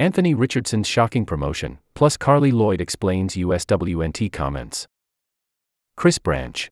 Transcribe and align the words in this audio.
Anthony 0.00 0.32
Richardson's 0.32 0.88
shocking 0.88 1.26
promotion, 1.26 1.78
plus 1.92 2.16
Carli 2.16 2.52
Lloyd 2.52 2.80
explains 2.80 3.34
USWNT 3.34 4.32
comments. 4.32 4.88
Chris 5.94 6.16
Branch. 6.16 6.70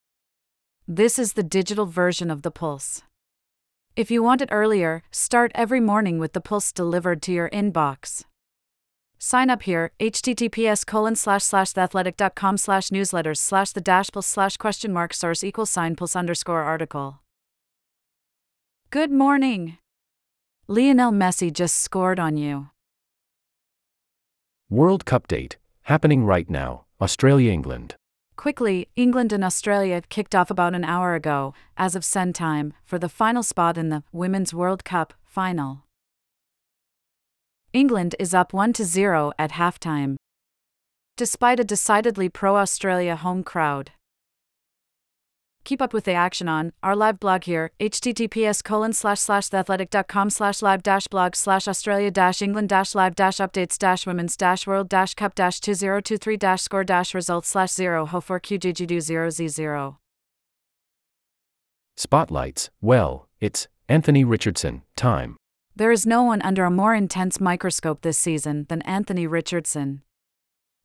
This 0.87 1.19
is 1.19 1.35
the 1.35 1.43
digital 1.43 1.85
version 1.85 2.31
of 2.31 2.41
the 2.41 2.51
Pulse. 2.51 3.03
If 3.95 4.11
you 4.11 4.23
want 4.23 4.41
it 4.41 4.49
earlier, 4.51 5.03
start 5.11 5.53
every 5.55 5.79
morning 5.79 6.19
with 6.19 6.33
the 6.33 6.41
Pulse 6.41 6.73
delivered 6.73 7.21
to 7.25 7.33
your 7.33 7.51
inbox. 7.51 8.25
Sign 9.19 9.51
up 9.51 9.65
here, 9.65 9.93
https 10.01 10.87
colon 10.87 11.15
slash 11.15 11.45
slash 11.45 11.75
theathletic.com 11.75 12.57
slash 12.57 12.89
newsletters 12.89 13.37
slash 13.37 13.73
the 13.73 13.83
dash 13.83 14.11
pulse 14.11 14.27
slash 14.27 14.57
question 14.57 14.91
mark 14.91 15.13
source 15.13 15.45
equals 15.45 15.69
sign 15.69 15.97
pulse 15.97 16.17
underscore 16.17 16.63
article. 16.63 17.21
Good 18.89 19.11
morning. 19.11 19.77
Lionel 20.67 21.13
Messi 21.13 21.53
just 21.53 21.75
scored 21.75 22.19
on 22.19 22.39
you. 22.39 22.69
World 24.71 25.07
Cup 25.07 25.27
date, 25.27 25.57
happening 25.85 26.27
right 26.27 26.51
now, 26.51 26.85
Australia 27.01 27.51
England. 27.51 27.95
Quickly, 28.37 28.91
England 28.97 29.33
and 29.33 29.43
Australia 29.43 30.03
kicked 30.11 30.35
off 30.35 30.51
about 30.51 30.75
an 30.75 30.85
hour 30.85 31.15
ago, 31.15 31.55
as 31.79 31.97
of 31.97 32.05
send 32.05 32.35
time, 32.35 32.75
for 32.85 32.99
the 32.99 33.09
final 33.09 33.43
spot 33.43 33.79
in 33.79 33.89
the 33.89 34.03
Women's 34.13 34.53
World 34.53 34.85
Cup 34.85 35.15
final. 35.25 35.85
England 37.73 38.15
is 38.19 38.35
up 38.35 38.53
1 38.53 38.75
0 38.75 39.33
at 39.39 39.53
halftime. 39.53 40.17
Despite 41.17 41.59
a 41.59 41.65
decidedly 41.65 42.29
pro 42.29 42.57
Australia 42.57 43.17
home 43.17 43.43
crowd. 43.45 43.93
Keep 45.69 45.83
up 45.83 45.93
with 45.93 46.05
the 46.05 46.15
action 46.15 46.49
on 46.49 46.73
our 46.83 46.97
live 46.97 47.21
blog 47.21 47.45
here, 47.45 47.73
https 47.79 48.65
colon 48.65 48.95
slash 48.95 49.21
slash 49.21 49.51
theathletic.com 49.51 50.31
slash 50.31 50.63
live 50.63 50.83
dash 50.83 51.07
blog 51.09 51.37
slash 51.37 51.69
Australia 51.69 52.11
dash 52.11 52.41
England 52.41 52.71
dash 52.71 52.95
live 52.95 53.15
dash 53.15 53.37
updates 53.37 53.77
dash 53.77 54.07
women's 54.07 54.35
dash 54.35 54.67
world 54.67 54.89
dash 54.89 55.13
cup 55.13 55.35
dash 55.35 55.61
2023 55.61 56.39
dash 56.39 56.63
score 56.63 56.85
dash 56.85 57.13
results 57.13 57.51
slash 57.51 57.71
0 57.71 58.07
ho 58.07 58.19
4 58.19 58.41
qjgdo 58.41 58.99
0 58.99 59.29
z 59.29 59.47
0. 59.49 59.99
Spotlights, 61.99 62.71
well, 62.81 63.29
it's 63.39 63.69
Anthony 63.91 64.25
Richardson, 64.25 64.85
time. 64.97 65.37
There 65.77 65.93
is 65.93 66.07
no 66.07 66.23
one 66.23 66.41
under 66.41 66.65
a 66.65 66.71
more 66.71 66.95
intense 66.95 67.43
microscope 67.43 68.01
this 68.01 68.17
season 68.17 68.65
than 68.71 68.81
Anthony 68.83 69.27
Richardson. 69.27 70.01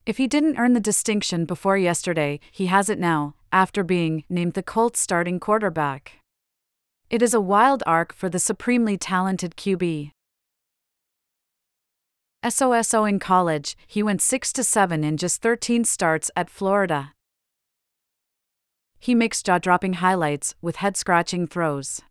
If 0.05 0.17
he 0.17 0.27
didn't 0.27 0.57
earn 0.57 0.73
the 0.73 0.81
distinction 0.81 1.45
before 1.45 1.77
yesterday, 1.77 2.41
he 2.51 2.65
has 2.65 2.89
it 2.89 2.99
now, 2.99 3.35
after 3.53 3.83
being 3.83 4.23
named 4.29 4.53
the 4.53 4.63
Colts 4.63 4.99
starting 4.99 5.39
quarterback. 5.39 6.19
It 7.11 7.21
is 7.21 7.35
a 7.35 7.39
wild 7.39 7.83
arc 7.85 8.11
for 8.11 8.27
the 8.27 8.39
supremely 8.39 8.97
talented 8.97 9.55
QB. 9.55 10.11
SOSO 12.43 13.07
in 13.07 13.19
college, 13.19 13.77
he 13.87 14.01
went 14.01 14.21
6 14.21 14.51
to 14.53 14.63
7 14.63 15.03
in 15.03 15.17
just 15.17 15.41
13 15.43 15.85
starts 15.85 16.31
at 16.35 16.49
Florida. 16.49 17.13
He 18.99 19.13
makes 19.13 19.43
jaw 19.43 19.59
dropping 19.59 19.93
highlights 19.93 20.55
with 20.61 20.77
head 20.77 20.97
scratching 20.97 21.45
throws. 21.45 22.01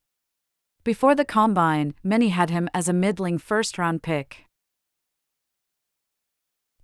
Before 0.84 1.14
the 1.14 1.24
combine, 1.24 1.94
many 2.04 2.28
had 2.28 2.50
him 2.50 2.68
as 2.72 2.88
a 2.88 2.92
middling 2.92 3.38
first 3.38 3.78
round 3.78 4.02
pick. 4.02 4.44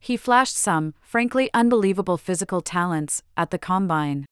He 0.01 0.17
flashed 0.17 0.57
some, 0.57 0.95
frankly 1.01 1.49
unbelievable 1.55 2.19
physical 2.19 2.61
talents 2.61 3.23
at 3.37 3.51
the 3.51 3.59
combine 3.59 4.27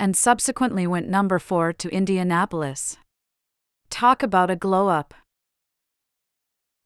and 0.00 0.16
subsequently 0.16 0.86
went 0.86 1.06
number 1.06 1.38
4 1.38 1.74
to 1.74 1.90
Indianapolis. 1.90 2.96
Talk 3.90 4.22
about 4.22 4.50
a 4.50 4.56
glow 4.56 4.88
up. 4.88 5.12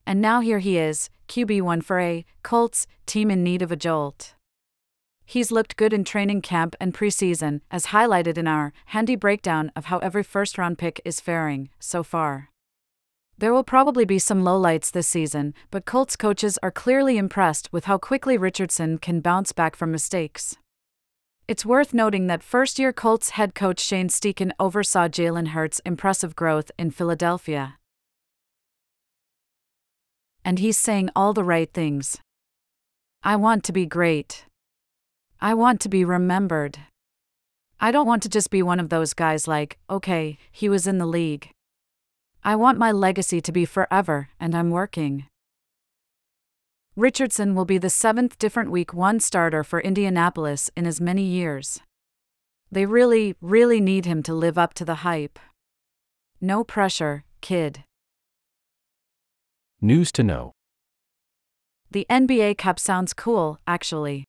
And 0.04 0.20
now 0.20 0.40
here 0.40 0.58
he 0.58 0.76
is, 0.78 1.10
QB1 1.28 1.84
for 1.84 2.00
a 2.00 2.26
Colts 2.42 2.88
team 3.06 3.30
in 3.30 3.44
need 3.44 3.62
of 3.62 3.70
a 3.70 3.76
jolt. 3.76 4.34
He's 5.24 5.52
looked 5.52 5.76
good 5.76 5.92
in 5.92 6.02
training 6.02 6.42
camp 6.42 6.74
and 6.80 6.92
preseason, 6.92 7.60
as 7.70 7.86
highlighted 7.86 8.36
in 8.36 8.48
our 8.48 8.72
handy 8.86 9.14
breakdown 9.14 9.70
of 9.76 9.84
how 9.86 9.98
every 9.98 10.24
first 10.24 10.58
round 10.58 10.76
pick 10.76 11.00
is 11.04 11.20
faring 11.20 11.70
so 11.78 12.02
far. 12.02 12.50
There 13.38 13.54
will 13.54 13.64
probably 13.64 14.04
be 14.04 14.18
some 14.18 14.42
lowlights 14.42 14.90
this 14.90 15.06
season, 15.06 15.54
but 15.70 15.86
Colts 15.86 16.16
coaches 16.16 16.58
are 16.64 16.72
clearly 16.72 17.16
impressed 17.16 17.72
with 17.72 17.84
how 17.84 17.96
quickly 17.96 18.36
Richardson 18.36 18.98
can 18.98 19.20
bounce 19.20 19.52
back 19.52 19.76
from 19.76 19.92
mistakes. 19.92 20.56
It's 21.46 21.66
worth 21.66 21.92
noting 21.92 22.26
that 22.28 22.42
first 22.42 22.78
year 22.78 22.90
Colts 22.90 23.30
head 23.30 23.54
coach 23.54 23.78
Shane 23.78 24.08
Steichen 24.08 24.52
oversaw 24.58 25.08
Jalen 25.08 25.48
Hurts' 25.48 25.78
impressive 25.84 26.34
growth 26.34 26.70
in 26.78 26.90
Philadelphia. 26.90 27.76
And 30.42 30.58
he's 30.58 30.78
saying 30.78 31.10
all 31.14 31.34
the 31.34 31.44
right 31.44 31.70
things. 31.70 32.16
I 33.22 33.36
want 33.36 33.62
to 33.64 33.72
be 33.72 33.84
great. 33.84 34.46
I 35.38 35.52
want 35.52 35.82
to 35.82 35.90
be 35.90 36.02
remembered. 36.02 36.78
I 37.78 37.92
don't 37.92 38.06
want 38.06 38.22
to 38.22 38.30
just 38.30 38.48
be 38.48 38.62
one 38.62 38.80
of 38.80 38.88
those 38.88 39.12
guys 39.12 39.46
like, 39.46 39.78
okay, 39.90 40.38
he 40.50 40.70
was 40.70 40.86
in 40.86 40.96
the 40.96 41.06
league. 41.06 41.50
I 42.42 42.56
want 42.56 42.78
my 42.78 42.90
legacy 42.90 43.42
to 43.42 43.52
be 43.52 43.66
forever, 43.66 44.30
and 44.40 44.54
I'm 44.54 44.70
working. 44.70 45.26
Richardson 46.96 47.56
will 47.56 47.64
be 47.64 47.78
the 47.78 47.90
seventh 47.90 48.38
different 48.38 48.70
Week 48.70 48.94
1 48.94 49.18
starter 49.18 49.64
for 49.64 49.80
Indianapolis 49.80 50.70
in 50.76 50.86
as 50.86 51.00
many 51.00 51.24
years. 51.24 51.80
They 52.70 52.86
really, 52.86 53.34
really 53.40 53.80
need 53.80 54.06
him 54.06 54.22
to 54.22 54.32
live 54.32 54.56
up 54.56 54.74
to 54.74 54.84
the 54.84 55.02
hype. 55.02 55.40
No 56.40 56.62
pressure, 56.62 57.24
kid. 57.40 57.82
News 59.80 60.12
to 60.12 60.22
know. 60.22 60.52
The 61.90 62.06
NBA 62.08 62.58
Cup 62.58 62.78
sounds 62.78 63.12
cool, 63.12 63.58
actually. 63.66 64.22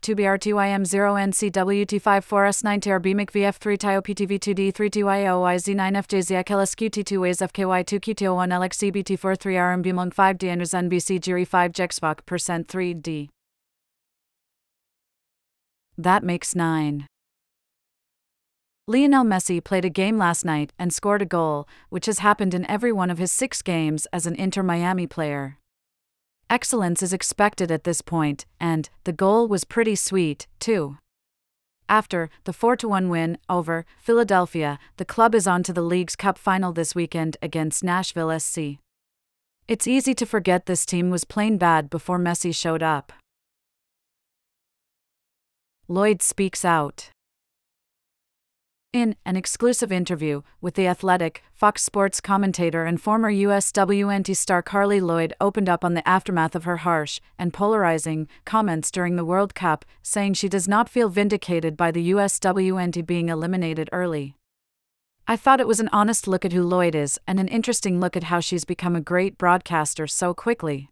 2 0.00 0.14
br 0.16 0.36
2 0.36 0.58
im 0.74 0.84
0 0.84 1.14
ncwt 1.14 2.24
4 2.24 2.46
s 2.46 2.64
9 2.64 2.80
trb 2.80 3.14
McVF3 3.14 3.78
TIOPTV2D 3.78 4.74
3 4.74 4.90
2IOYZ9FJZ 4.90 6.44
LSQT2 6.44 7.20
Ways 7.20 7.38
FKY2 7.38 8.00
QTO1 8.00 8.48
LXCBT4 8.50 9.38
3 9.38 9.54
RMB 9.54 10.14
5 10.14 10.38
D 10.38 10.46
NBC 10.48 11.20
Jury 11.20 11.44
5 11.44 11.72
Jexvoc 11.72 12.26
percent 12.26 12.66
3D. 12.66 13.28
That 15.96 16.24
makes 16.24 16.56
9. 16.56 17.06
Lionel 18.88 19.24
Messi 19.24 19.62
played 19.62 19.84
a 19.84 19.90
game 19.90 20.18
last 20.18 20.44
night 20.44 20.72
and 20.76 20.92
scored 20.92 21.22
a 21.22 21.26
goal, 21.26 21.68
which 21.90 22.06
has 22.06 22.18
happened 22.18 22.54
in 22.54 22.68
every 22.68 22.90
one 22.90 23.10
of 23.10 23.18
his 23.18 23.30
six 23.30 23.62
games 23.62 24.08
as 24.12 24.26
an 24.26 24.34
Inter 24.34 24.64
Miami 24.64 25.06
player. 25.06 25.58
Excellence 26.52 27.02
is 27.02 27.14
expected 27.14 27.70
at 27.70 27.84
this 27.84 28.02
point, 28.02 28.44
and 28.60 28.90
the 29.04 29.12
goal 29.12 29.48
was 29.48 29.64
pretty 29.64 29.94
sweet, 29.94 30.46
too. 30.60 30.98
After 31.88 32.28
the 32.44 32.52
4 32.52 32.76
1 32.82 33.08
win 33.08 33.38
over 33.48 33.86
Philadelphia, 33.98 34.78
the 34.98 35.06
club 35.06 35.34
is 35.34 35.46
on 35.46 35.62
to 35.62 35.72
the 35.72 35.80
league's 35.80 36.14
cup 36.14 36.36
final 36.36 36.70
this 36.70 36.94
weekend 36.94 37.38
against 37.40 37.82
Nashville 37.82 38.38
SC. 38.38 38.76
It's 39.66 39.86
easy 39.86 40.12
to 40.12 40.26
forget 40.26 40.66
this 40.66 40.84
team 40.84 41.08
was 41.08 41.24
plain 41.24 41.56
bad 41.56 41.88
before 41.88 42.18
Messi 42.18 42.54
showed 42.54 42.82
up. 42.82 43.14
Lloyd 45.88 46.20
speaks 46.20 46.66
out. 46.66 47.11
In 48.92 49.16
an 49.24 49.36
exclusive 49.36 49.90
interview 49.90 50.42
with 50.60 50.74
The 50.74 50.86
Athletic, 50.86 51.42
Fox 51.54 51.82
Sports 51.82 52.20
commentator 52.20 52.84
and 52.84 53.00
former 53.00 53.32
USWNT 53.32 54.36
star 54.36 54.62
Carli 54.62 55.00
Lloyd 55.00 55.32
opened 55.40 55.70
up 55.70 55.82
on 55.82 55.94
the 55.94 56.06
aftermath 56.06 56.54
of 56.54 56.64
her 56.64 56.76
harsh 56.78 57.18
and 57.38 57.54
polarizing 57.54 58.28
comments 58.44 58.90
during 58.90 59.16
the 59.16 59.24
World 59.24 59.54
Cup, 59.54 59.86
saying 60.02 60.34
she 60.34 60.46
does 60.46 60.68
not 60.68 60.90
feel 60.90 61.08
vindicated 61.08 61.74
by 61.74 61.90
the 61.90 62.10
USWNT 62.10 63.06
being 63.06 63.30
eliminated 63.30 63.88
early. 63.92 64.36
I 65.26 65.36
thought 65.36 65.60
it 65.60 65.68
was 65.68 65.80
an 65.80 65.88
honest 65.90 66.28
look 66.28 66.44
at 66.44 66.52
who 66.52 66.62
Lloyd 66.62 66.94
is 66.94 67.18
and 67.26 67.40
an 67.40 67.48
interesting 67.48 67.98
look 67.98 68.14
at 68.14 68.24
how 68.24 68.40
she's 68.40 68.66
become 68.66 68.94
a 68.94 69.00
great 69.00 69.38
broadcaster 69.38 70.06
so 70.06 70.34
quickly. 70.34 70.90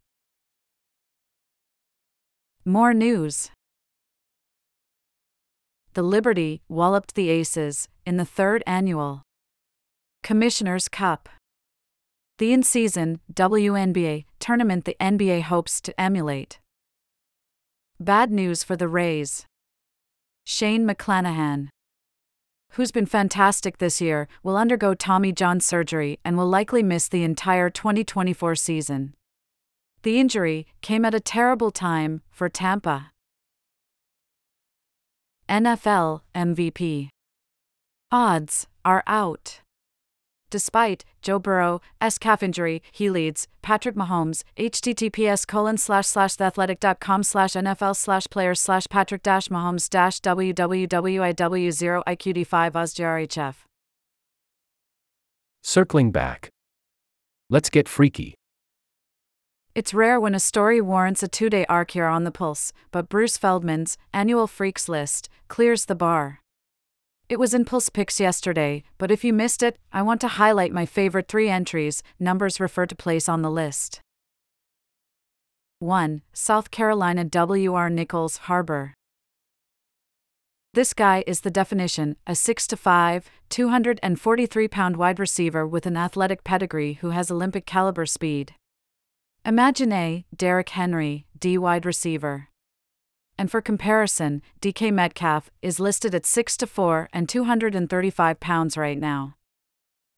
More 2.64 2.94
news. 2.94 3.50
The 5.95 6.03
Liberty 6.03 6.63
walloped 6.69 7.15
the 7.15 7.29
Aces 7.31 7.89
in 8.07 8.17
the 8.17 8.25
third 8.25 8.63
annual 8.67 9.23
Commissioner's 10.23 10.89
Cup. 10.89 11.29
The 12.39 12.53
in 12.53 12.63
season 12.63 13.21
WNBA 13.33 14.25
tournament 14.39 14.85
the 14.85 14.97
NBA 15.01 15.43
hopes 15.43 15.81
to 15.83 16.01
emulate. 16.01 16.61
Bad 17.99 18.31
news 18.31 18.63
for 18.63 18.77
the 18.77 18.89
Rays. 18.89 19.47
Shane 20.47 20.87
McClanahan, 20.87 21.69
who's 22.73 22.93
been 22.93 23.07
fantastic 23.07 23.79
this 23.79 24.01
year, 24.01 24.29
will 24.43 24.57
undergo 24.57 24.95
Tommy 24.95 25.33
John 25.33 25.61
surgery 25.61 26.19
and 26.25 26.37
will 26.37 26.49
likely 26.49 26.83
miss 26.83 27.09
the 27.09 27.25
entire 27.25 27.69
2024 27.69 28.55
season. 28.55 29.15
The 30.03 30.19
injury 30.19 30.67
came 30.81 31.05
at 31.05 31.15
a 31.15 31.21
terrible 31.21 31.71
time 31.71 32.23
for 32.31 32.49
Tampa. 32.49 33.11
NFL 35.50 36.20
MVP 36.32 37.08
odds 38.12 38.69
are 38.85 39.02
out. 39.06 39.61
Despite 40.49 41.05
Joe 41.23 41.38
Burrow, 41.38 41.81
S 42.00 42.19
calf 42.19 42.43
injury, 42.43 42.82
he 42.93 43.11
leads 43.11 43.49
Patrick 43.62 43.94
Mahomes. 43.97 44.43
HTTPS 44.56 45.47
colon 45.47 45.76
slash 45.76 46.06
slash 46.06 46.37
theathletic.com 46.37 47.23
slash 47.25 47.52
NFL 47.52 47.97
slash 47.97 48.26
players 48.31 48.61
slash 48.61 48.87
Patrick 48.91 49.23
dash 49.23 49.49
Mahomes 49.49 49.88
dash 49.91 50.20
WWWIW0 50.20 52.03
IQD5 52.05 52.73
OSGRHF. 52.73 53.55
Circling 55.62 56.11
back. 56.11 56.49
Let's 57.49 57.70
get 57.70 57.88
freaky. 57.88 58.35
It's 59.72 59.94
rare 59.94 60.19
when 60.19 60.34
a 60.34 60.40
story 60.40 60.81
warrants 60.81 61.22
a 61.22 61.28
two 61.28 61.49
day 61.49 61.64
arc 61.69 61.93
here 61.93 62.06
on 62.06 62.25
the 62.25 62.32
Pulse, 62.32 62.72
but 62.90 63.08
Bruce 63.08 63.37
Feldman's 63.37 63.96
annual 64.12 64.49
Freaks 64.49 64.88
list 64.88 65.28
clears 65.46 65.84
the 65.84 65.94
bar. 65.94 66.40
It 67.28 67.38
was 67.38 67.55
in 67.55 67.64
Pulse 67.64 67.88
Picks 67.88 68.19
yesterday, 68.19 68.82
but 68.99 69.12
if 69.12 69.22
you 69.22 69.32
missed 69.32 69.62
it, 69.62 69.78
I 69.93 70.02
want 70.02 70.20
to 70.22 70.28
highlight 70.43 70.72
my 70.72 70.87
favorite 70.87 71.28
three 71.28 71.49
entries, 71.49 72.02
numbers 72.19 72.58
refer 72.58 72.87
to 72.87 72.96
place 72.96 73.28
on 73.28 73.43
the 73.43 73.50
list. 73.50 74.00
1. 75.78 76.22
South 76.32 76.72
Carolina 76.72 77.22
W.R. 77.22 77.88
Nyckoles 77.88 78.38
Harbor. 78.38 78.94
This 80.75 80.93
guy 80.93 81.22
is 81.28 81.43
the 81.43 81.50
definition 81.50 82.17
a 82.26 82.34
6 82.34 82.67
to 82.67 82.76
5, 82.76 83.31
243 83.49 84.69
pound 84.69 84.96
wide 84.96 85.20
receiver 85.20 85.64
with 85.64 85.87
an 85.87 85.96
athletic 85.96 86.43
pedigree 86.43 86.94
who 86.94 87.11
has 87.11 87.31
Olympic 87.31 87.67
caliber 87.67 88.05
speed. 88.05 88.55
Imagine 89.45 89.93
a 89.93 90.25
Derrick 90.37 90.69
Henry, 90.71 91.27
D 91.39 91.59
wide 91.59 91.87
receiver 91.87 92.51
and 93.41 93.51
for 93.51 93.63
comparison, 93.63 94.43
DK 94.61 94.93
Metcalf 94.93 95.51
is 95.63 95.81
listed 95.81 96.15
at 96.15 96.27
6 96.27 96.59
to 96.59 96.67
4 96.67 97.09
and 97.11 97.27
235 97.27 98.39
pounds 98.39 98.77
right 98.77 98.99
now. 98.99 99.35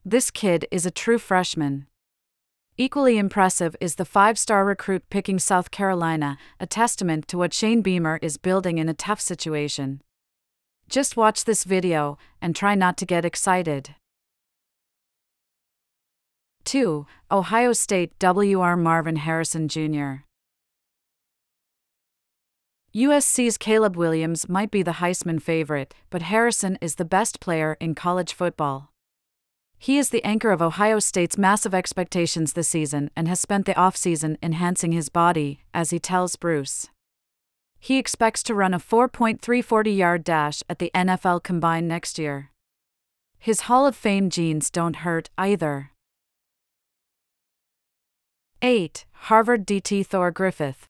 This 0.04 0.32
kid 0.32 0.66
is 0.72 0.84
a 0.84 0.90
true 0.90 1.20
freshman. 1.20 1.86
Equally 2.76 3.18
impressive 3.18 3.76
is 3.80 3.94
the 3.94 4.04
five 4.04 4.40
star 4.40 4.64
recruit 4.64 5.08
picking 5.08 5.38
South 5.38 5.70
Carolina, 5.70 6.36
a 6.58 6.66
testament 6.66 7.28
to 7.28 7.38
what 7.38 7.54
Shane 7.54 7.80
Beamer 7.80 8.18
is 8.20 8.38
building 8.38 8.78
in 8.78 8.88
a 8.88 8.94
tough 9.08 9.20
situation. 9.20 10.02
Just 10.88 11.16
watch 11.16 11.44
this 11.44 11.62
video 11.62 12.18
and 12.40 12.56
try 12.56 12.74
not 12.74 12.96
to 12.96 13.06
get 13.06 13.24
excited. 13.24 13.94
2. 16.64 17.06
Ohio 17.30 17.72
State 17.72 18.18
W.R. 18.18 18.76
Marvin 18.76 19.16
Harrison 19.16 19.68
Jr. 19.68 20.24
USC's 22.94 23.56
Caleb 23.56 23.96
Williams 23.96 24.50
might 24.50 24.70
be 24.70 24.82
the 24.82 24.98
Heisman 25.00 25.40
favorite, 25.40 25.94
but 26.10 26.22
Harrison 26.22 26.76
is 26.82 26.96
the 26.96 27.06
best 27.06 27.40
player 27.40 27.76
in 27.80 27.94
college 27.94 28.34
football. 28.34 28.90
He 29.78 29.96
is 29.96 30.10
the 30.10 30.22
anchor 30.24 30.50
of 30.50 30.60
Ohio 30.60 30.98
State's 30.98 31.38
massive 31.38 31.74
expectations 31.74 32.52
this 32.52 32.68
season 32.68 33.10
and 33.16 33.28
has 33.28 33.40
spent 33.40 33.64
the 33.64 33.74
offseason 33.74 34.36
enhancing 34.42 34.92
his 34.92 35.08
body, 35.08 35.60
as 35.72 35.90
he 35.90 35.98
tells 35.98 36.36
Bruce. 36.36 36.90
He 37.80 37.98
expects 37.98 38.42
to 38.44 38.54
run 38.54 38.74
a 38.74 38.78
4.340 38.78 39.96
yard 39.96 40.22
dash 40.22 40.62
at 40.68 40.78
the 40.78 40.90
NFL 40.94 41.42
Combine 41.42 41.88
next 41.88 42.18
year. 42.18 42.50
His 43.38 43.62
Hall 43.62 43.86
of 43.86 43.96
Fame 43.96 44.28
genes 44.28 44.70
don't 44.70 44.96
hurt 44.96 45.30
either. 45.38 45.91
8. 48.64 49.06
Harvard 49.22 49.66
DT 49.66 50.06
Thor 50.06 50.30
Griffith. 50.30 50.86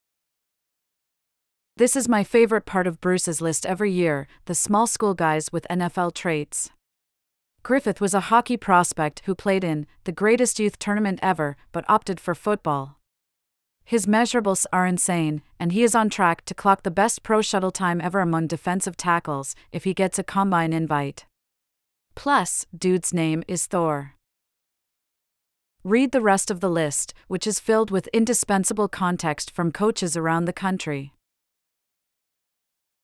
This 1.79 1.97
is 1.97 2.07
my 2.07 2.23
favorite 2.23 2.67
part 2.67 2.87
of 2.87 3.01
Bruce's 3.01 3.41
list 3.41 3.65
every 3.65 3.91
year 3.91 4.29
the 4.45 4.55
small 4.55 4.87
school 4.87 5.15
guys 5.15 5.51
with 5.55 5.67
NFL 5.71 6.13
traits. 6.13 6.69
Griffith 7.63 7.99
was 7.99 8.13
a 8.13 8.29
hockey 8.29 8.59
prospect 8.59 9.23
who 9.25 9.35
played 9.35 9.65
in 9.65 9.87
the 10.05 10.13
greatest 10.13 10.61
youth 10.61 10.79
tournament 10.79 11.19
ever 11.23 11.57
but 11.73 11.87
opted 11.89 12.21
for 12.21 12.35
football. 12.35 12.99
His 13.87 14.05
measurables 14.05 14.67
are 14.71 14.87
insane, 14.87 15.41
and 15.59 15.73
he 15.73 15.83
is 15.83 15.95
on 15.95 16.11
track 16.11 16.45
to 16.45 16.55
clock 16.55 16.83
the 16.83 16.91
best 16.91 17.23
pro 17.23 17.41
shuttle 17.41 17.71
time 17.71 18.03
ever 18.03 18.21
among 18.21 18.49
defensive 18.49 18.99
tackles 18.99 19.57
if 19.73 19.85
he 19.85 19.95
gets 19.95 20.19
a 20.19 20.23
combine 20.23 20.75
invite. 20.75 21.25
Plus, 22.17 22.67
dude's 22.77 23.15
name 23.15 23.43
is 23.49 23.65
Thor. 23.65 24.17
Read 25.85 26.13
the 26.13 26.21
rest 26.21 26.49
of 26.49 26.61
the 26.61 26.71
list, 26.71 27.13
which 27.27 27.45
is 27.45 27.59
filled 27.59 27.91
with 27.91 28.07
indispensable 28.13 28.87
context 28.87 29.51
from 29.51 29.73
coaches 29.73 30.17
around 30.17 30.45
the 30.45 30.53
country. 30.53 31.13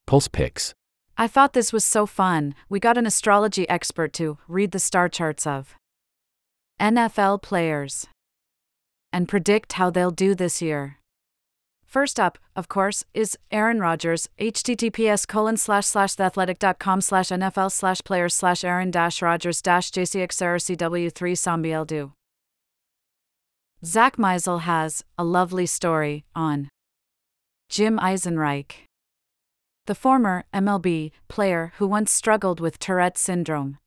Pulse 0.07 0.29
Picks. 0.29 0.75
I 1.17 1.27
thought 1.27 1.55
this 1.55 1.73
was 1.73 1.85
so 1.85 2.07
fun. 2.07 2.55
We 2.69 2.79
got 2.79 2.97
an 2.97 3.05
astrology 3.05 3.69
expert 3.69 4.13
to 4.13 4.39
read 4.47 4.71
the 4.71 4.79
star 4.79 5.09
charts 5.09 5.45
of 5.45 5.75
NFL 6.81 7.43
players 7.43 8.07
and 9.13 9.29
predict 9.29 9.73
how 9.73 9.91
they'll 9.91 10.13
do 10.13 10.37
this 10.37 10.63
year. 10.63 10.99
First 11.85 12.21
up, 12.21 12.39
of 12.55 12.69
course, 12.69 13.05
is 13.13 13.37
Aaron 13.51 13.81
Rodgers, 13.81 14.29
https 14.39 15.27
colon 15.27 15.57
slash 15.57 15.87
slash 15.87 16.15
theathletic.com 16.15 17.01
slash 17.01 17.29
NFL 17.31 17.73
slash 17.73 18.03
players 18.05 18.35
slash 18.35 18.63
Aaron 18.63 18.93
dash 18.93 19.21
Rodgers 19.21 19.61
dash 19.61 19.91
JCXRCW3 19.91 21.13
Sambiel 21.35 21.85
do. 21.85 22.13
Zach 23.85 24.17
Meisel 24.17 24.63
has 24.63 25.05
a 25.17 25.25
lovely 25.25 25.67
story 25.67 26.25
on 26.35 26.69
Jim 27.69 27.99
Eisenreich 27.99 28.89
the 29.89 29.95
former 29.95 30.45
MLB 30.53 31.13
player 31.29 31.73
who 31.79 31.87
once 31.87 32.13
struggled 32.13 32.61
with 32.61 32.79
Tourette 32.79 33.17
syndrome. 33.17 33.79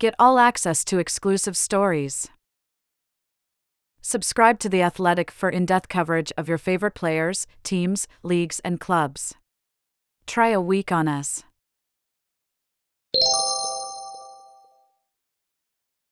Get 0.00 0.14
all 0.16 0.38
access 0.38 0.84
to 0.84 1.00
exclusive 1.00 1.56
stories. 1.56 2.28
Subscribe 4.00 4.60
to 4.60 4.68
The 4.68 4.80
Athletic 4.80 5.28
for 5.28 5.50
in 5.50 5.66
depth 5.66 5.88
coverage 5.88 6.32
of 6.36 6.48
your 6.48 6.56
favorite 6.56 6.94
players, 6.94 7.48
teams, 7.64 8.06
leagues, 8.22 8.60
and 8.60 8.78
clubs. 8.78 9.34
Try 10.24 10.50
a 10.50 10.60
week 10.60 10.92
on 10.92 11.08
us. 11.08 11.42